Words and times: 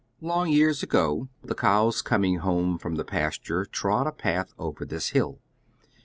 Long 0.19 0.49
years 0.49 0.81
ago 0.81 1.29
the 1.43 1.53
cows 1.53 2.01
coming 2.01 2.37
home 2.39 2.79
from 2.79 2.95
the 2.95 3.05
pasture 3.05 3.65
trod 3.65 4.07
a 4.07 4.11
path 4.11 4.51
over 4.57 4.83
thia 4.83 4.97
hill. 4.99 5.37